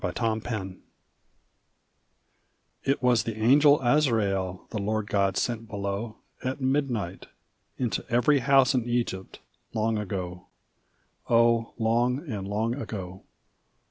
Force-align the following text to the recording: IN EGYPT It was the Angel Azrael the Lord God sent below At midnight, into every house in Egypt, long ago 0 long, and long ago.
IN 0.03 0.09
EGYPT 0.17 0.77
It 2.85 3.03
was 3.03 3.21
the 3.21 3.37
Angel 3.37 3.79
Azrael 3.83 4.65
the 4.71 4.79
Lord 4.79 5.05
God 5.05 5.37
sent 5.37 5.67
below 5.67 6.17
At 6.43 6.59
midnight, 6.59 7.27
into 7.77 8.03
every 8.09 8.39
house 8.39 8.73
in 8.73 8.83
Egypt, 8.85 9.41
long 9.75 9.99
ago 9.99 10.47
0 11.27 11.75
long, 11.77 12.27
and 12.27 12.47
long 12.47 12.73
ago. 12.73 13.21